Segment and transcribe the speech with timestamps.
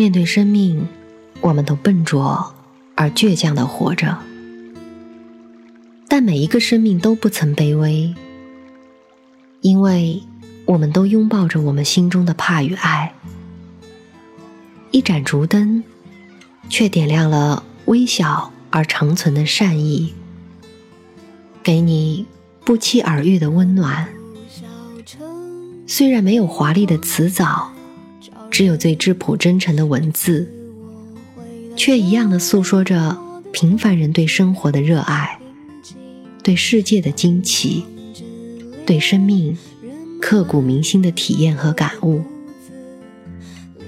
[0.00, 0.88] 面对生命，
[1.42, 2.54] 我们都笨拙
[2.94, 4.16] 而倔强的活着，
[6.08, 8.14] 但每一个生命都不曾卑微，
[9.60, 10.22] 因为
[10.64, 13.12] 我们都拥抱着我们心中的怕与爱。
[14.90, 15.84] 一盏烛灯，
[16.70, 20.14] 却点亮了微小而长存的善意，
[21.62, 22.24] 给你
[22.64, 24.08] 不期而遇的温暖。
[25.86, 27.70] 虽然没有华丽的辞藻，
[28.50, 30.52] 只有最质朴真诚的文字，
[31.76, 33.16] 却一样的诉说着
[33.52, 35.38] 平凡人对生活的热爱，
[36.42, 37.84] 对世界的惊奇，
[38.84, 39.56] 对生命
[40.20, 42.22] 刻骨铭心的体验和感悟。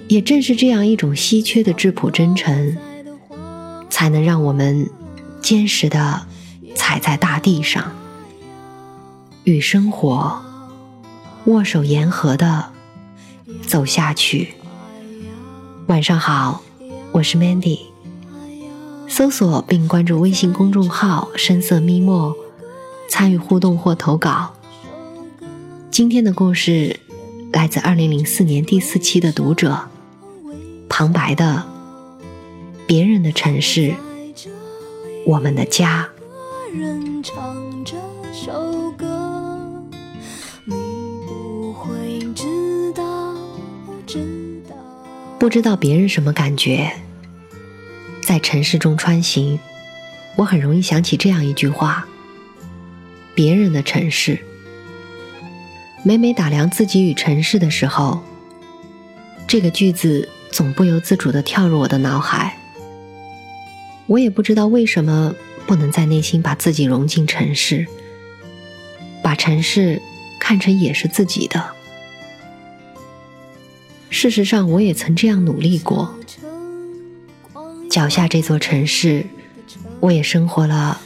[0.08, 2.76] 也正是这样一种稀缺的质朴真诚，
[3.90, 4.88] 才能让我们
[5.40, 6.26] 坚实的
[6.74, 7.92] 踩在大地上，
[9.44, 10.40] 与生活。
[11.46, 12.70] 握手言和的
[13.66, 14.54] 走下去。
[15.86, 16.62] 晚上好，
[17.12, 17.78] 我是 Mandy。
[19.08, 22.34] 搜索并关注微信公众号“深色咪墨”，
[23.10, 24.54] 参与互动或投稿。
[25.90, 26.98] 今天的故事
[27.52, 29.78] 来自二零零四年第四期的读者
[30.88, 31.62] 旁白的
[32.86, 33.94] 《别人的城市，
[35.26, 36.08] 我们的家》。
[45.42, 46.92] 不知道别人什么感觉，
[48.22, 49.58] 在城市中穿行，
[50.36, 52.06] 我很容易想起这样一句话
[53.34, 54.38] ：“别人的城市。”
[56.04, 58.22] 每每打量自己与城市的时候，
[59.48, 62.56] 这个句子总不由自主的跳入我的脑海。
[64.06, 65.34] 我也不知道为什么
[65.66, 67.84] 不能在内心把自己融进城市，
[69.24, 70.00] 把城市
[70.38, 71.74] 看成也是自己的。
[74.12, 76.14] 事实上，我也曾这样努力过。
[77.88, 79.24] 脚下这座城市，
[80.00, 81.00] 我也生活了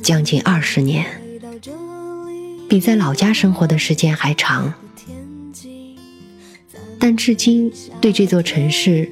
[0.00, 1.04] 将近二十年，
[2.68, 4.72] 比在老家生活的时间还长。
[7.00, 7.70] 但至今
[8.00, 9.10] 对这座城市，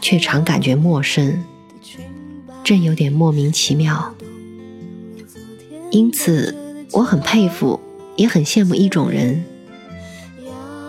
[0.00, 1.42] 却常感觉陌生，
[2.64, 4.12] 正有点莫名其妙。
[5.92, 6.54] 因此，
[6.90, 7.80] 我很佩服，
[8.16, 9.44] 也很羡慕一种人，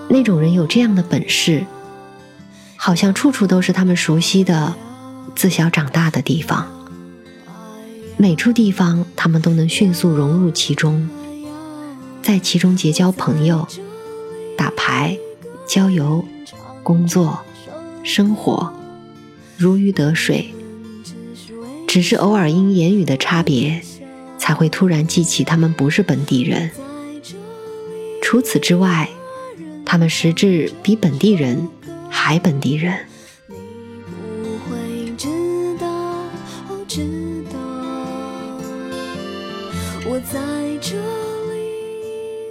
[0.09, 1.63] 那种人有这样的本事。
[2.85, 4.75] 好像处处都是他们熟悉的、
[5.35, 6.67] 自小长大的地方，
[8.15, 11.09] 每处地方他们都能迅速融入其中，
[12.21, 13.67] 在其中结交朋友、
[14.55, 15.17] 打牌、
[15.67, 16.23] 郊游、
[16.83, 17.39] 工作、
[18.03, 18.71] 生活，
[19.57, 20.53] 如鱼得水。
[21.87, 23.81] 只是偶尔因言语的差别，
[24.37, 26.69] 才会突然记起他们不是本地人。
[28.21, 29.09] 除此之外，
[29.83, 31.67] 他们实质比本地人。
[32.27, 32.91] 还本地人，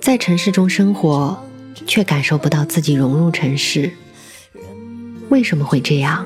[0.00, 1.44] 在城市中生活，
[1.88, 3.90] 却感受不到自己融入城市。
[5.28, 6.24] 为什么会这样？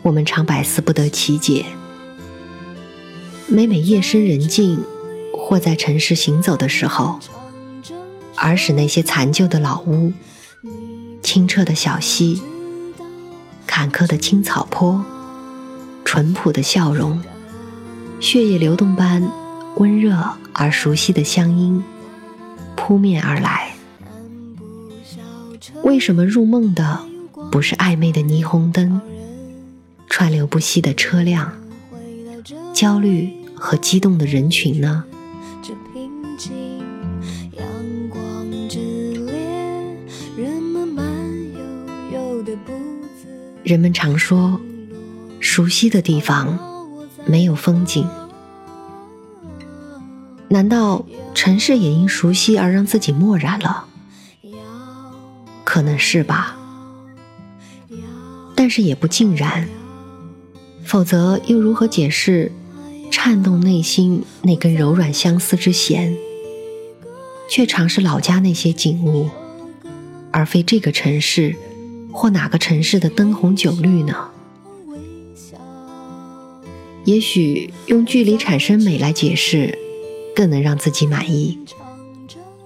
[0.00, 1.66] 我们常百思不得其解。
[3.46, 4.82] 每每夜深人静，
[5.36, 7.20] 或在城市行走的时候，
[8.34, 10.14] 而使那些残旧的老屋。
[11.34, 12.40] 清澈的小溪，
[13.66, 15.04] 坎坷的青草坡，
[16.04, 17.20] 淳朴的笑容，
[18.20, 19.28] 血液流动般
[19.78, 20.16] 温热
[20.52, 21.82] 而熟悉的乡音
[22.76, 23.74] 扑面而来。
[25.82, 27.00] 为什么入梦的
[27.50, 29.00] 不是暧昧的霓虹灯、
[30.08, 31.52] 川流不息的车辆、
[32.72, 35.02] 焦虑和激动的人群呢？
[43.64, 44.60] 人们常说，
[45.40, 46.58] 熟悉的地方
[47.24, 48.06] 没有风景。
[50.48, 53.86] 难道城市也因熟悉而让自己漠然了？
[55.64, 56.58] 可能是吧，
[58.54, 59.66] 但是也不尽然。
[60.84, 62.52] 否则，又如何解释
[63.10, 66.14] 颤动内心那根柔软相思之弦，
[67.48, 69.30] 却常是老家那些景物，
[70.30, 71.56] 而非这个城市？
[72.14, 74.30] 或哪个城市的灯红酒绿呢？
[77.04, 79.76] 也许用距离产生美来解释，
[80.34, 81.58] 更能让自己满意，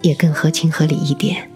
[0.03, 1.51] 也更合情合理一点。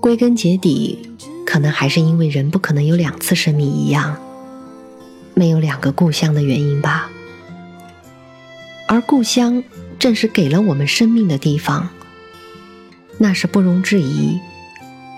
[0.00, 1.10] 归根结底，
[1.44, 4.16] 可能还是因为人不可能有两次生命一样，
[5.34, 7.10] 没有两个故乡的原因吧。
[8.86, 9.62] 而故乡
[9.98, 11.88] 正是给了我们生命的地方，
[13.18, 14.38] 那是不容置疑、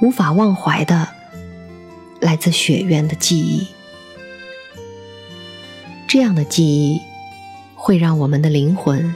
[0.01, 1.09] 无法忘怀的。
[2.21, 3.67] 来自雪原的记忆。
[6.09, 7.01] 这样的记忆
[7.75, 9.15] 会让我们的灵魂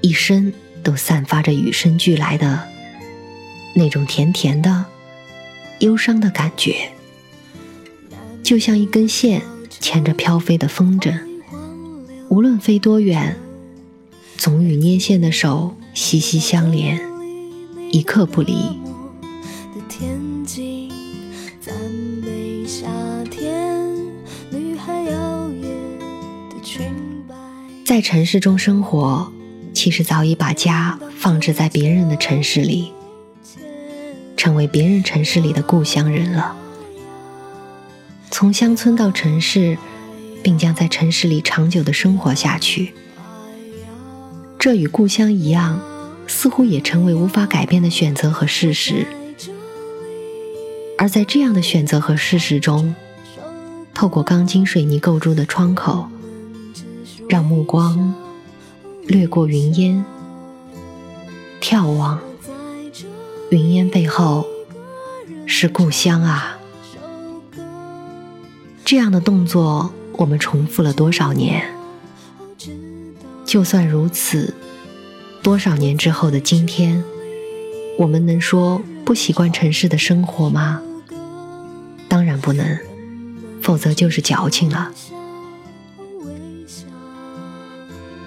[0.00, 0.52] 一生
[0.82, 2.68] 都散发着与生俱来的
[3.74, 4.86] 那种甜甜的、
[5.80, 6.92] 忧伤的感觉，
[8.42, 11.18] 就像一根线牵着飘飞的风筝，
[12.28, 13.36] 无论飞多远，
[14.36, 17.00] 总与捏线的手息息相连，
[17.90, 18.54] 一刻不离。
[27.94, 29.32] 在城市中生活，
[29.72, 32.92] 其实早已把家放置在别人的城市里，
[34.36, 36.56] 成为别人城市里的故乡人了。
[38.32, 39.78] 从乡村到城市，
[40.42, 42.92] 并将在城市里长久的生活下去，
[44.58, 45.80] 这与故乡一样，
[46.26, 49.06] 似乎也成为无法改变的选择和事实。
[50.98, 52.92] 而在这样的选择和事实中，
[53.94, 56.08] 透过钢筋水泥构筑的窗口。
[57.28, 58.14] 让目光
[59.06, 60.04] 掠过云烟，
[61.60, 62.20] 眺望
[63.50, 64.46] 云烟背后
[65.46, 66.58] 是故乡啊！
[68.84, 71.64] 这样的动作，我们重复了多少年？
[73.44, 74.54] 就算如此，
[75.42, 77.02] 多少年之后的今天，
[77.98, 80.82] 我们能说不习惯城市的生活吗？
[82.08, 82.78] 当然不能，
[83.62, 84.92] 否则就是矫情了。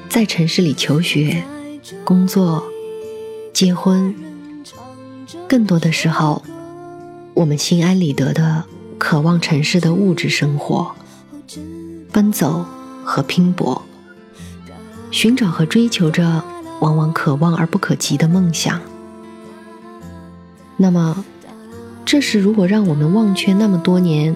[0.09, 1.43] 在城市里求学、
[2.03, 2.63] 工作、
[3.53, 4.15] 结婚，
[5.47, 6.41] 更多的时候，
[7.33, 8.63] 我们心安理得的
[8.97, 10.95] 渴望城市的物质生活，
[12.11, 12.65] 奔走
[13.03, 13.83] 和拼搏，
[15.11, 16.43] 寻找和追求着
[16.79, 18.81] 往往可望而不可及的梦想。
[20.77, 21.23] 那么，
[22.05, 24.35] 这时如果让我们忘却那么多年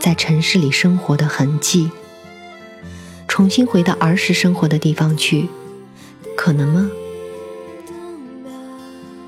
[0.00, 1.90] 在城市里生活的痕迹，
[3.36, 5.46] 重新回到儿时生活的地方去，
[6.34, 6.90] 可能吗？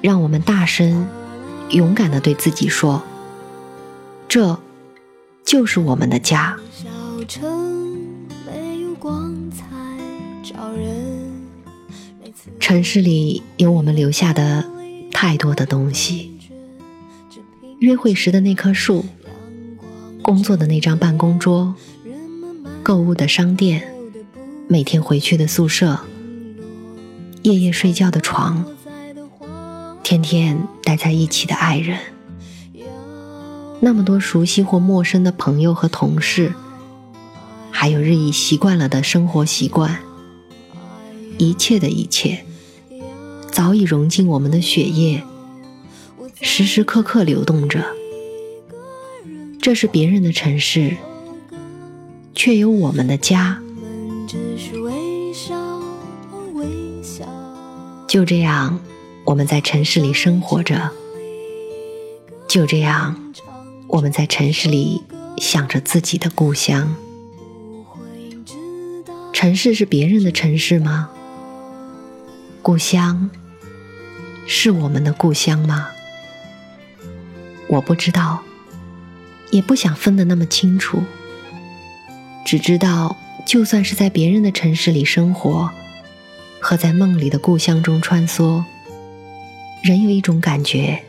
[0.00, 1.06] 让我们大声、
[1.68, 3.02] 勇敢的对自己说
[4.26, 4.58] ：“这
[5.44, 6.56] 就是我们的家。”
[12.58, 14.64] 城市里有我们留下的
[15.12, 16.32] 太多的东西：
[17.80, 19.04] 约会时的那棵树，
[20.22, 21.74] 工作的那张办公桌，
[22.82, 23.96] 购物的商店。
[24.70, 25.98] 每天回去的宿舍，
[27.40, 28.66] 夜夜睡觉的床，
[30.02, 31.98] 天天待在一起的爱人，
[33.80, 36.52] 那么多熟悉或陌生的朋友和同事，
[37.70, 40.00] 还有日益习惯了的生活习惯，
[41.38, 42.44] 一切的一切，
[43.50, 45.24] 早已融进我们的血液，
[46.42, 47.82] 时时刻刻流动着。
[49.62, 50.94] 这是别人的城市，
[52.34, 53.62] 却有我们的家。
[58.08, 58.80] 就这样，
[59.24, 60.90] 我们在城市里生活着；
[62.48, 63.34] 就这样，
[63.86, 65.02] 我们在城市里
[65.36, 66.96] 想着自己的故乡。
[69.34, 71.10] 城市是别人的城市吗？
[72.62, 73.28] 故乡
[74.46, 75.88] 是我们的故乡吗？
[77.68, 78.42] 我不知道，
[79.50, 81.02] 也不想分得那么清楚。
[82.46, 85.70] 只知道，就算是在别人的城市里生活。
[86.60, 88.62] 和在梦里的故乡中穿梭，
[89.82, 91.02] 人有一种感觉，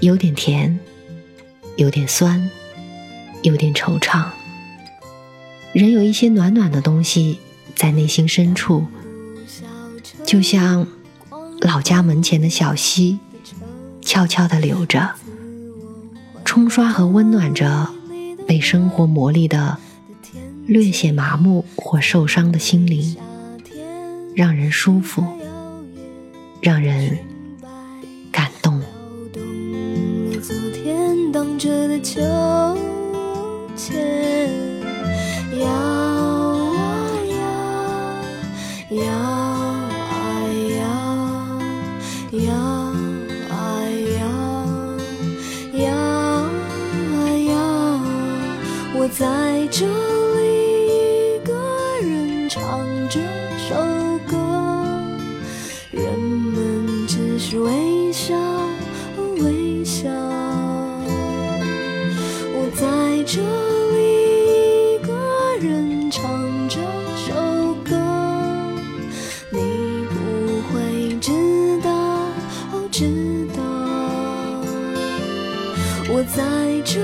[0.00, 0.78] 有点甜，
[1.76, 2.50] 有点酸，
[3.42, 4.24] 有点惆怅，
[5.72, 7.38] 人有一些暖暖的东西
[7.76, 8.86] 在内心深处，
[10.24, 10.86] 就像
[11.60, 13.18] 老家门前的小溪，
[14.00, 15.14] 悄悄地流着，
[16.44, 17.88] 冲刷和温暖着
[18.46, 19.78] 被生活磨砺的
[20.66, 23.16] 略显麻木或受伤的心灵。
[24.34, 25.24] 让人舒服，
[26.60, 27.16] 让人
[28.32, 28.82] 感动。
[30.42, 32.20] 昨天荡着的秋
[33.76, 34.50] 千，
[35.60, 37.06] 摇啊
[38.90, 40.82] 摇，摇啊摇，
[42.40, 42.52] 摇
[43.50, 43.54] 啊
[44.18, 44.26] 摇，
[45.78, 47.54] 摇啊摇，
[48.96, 49.22] 我在
[49.70, 49.86] 这
[72.96, 73.60] 知道。
[76.08, 76.44] 我在
[76.84, 77.00] 这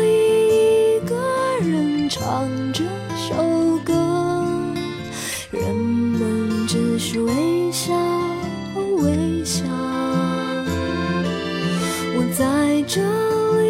[0.00, 0.02] 里
[0.96, 1.14] 一个
[1.62, 2.82] 人唱这
[3.14, 3.94] 首歌，
[5.52, 7.94] 人们只是微笑
[8.96, 9.62] 微笑。
[12.16, 13.00] 我在这
[13.60, 13.62] 里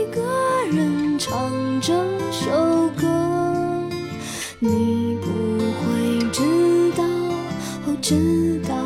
[0.00, 0.22] 一个
[0.74, 1.52] 人唱
[1.82, 1.92] 这
[2.32, 3.06] 首歌，
[4.58, 5.28] 你不
[5.82, 7.04] 会知道，
[7.84, 8.77] 哦，知道。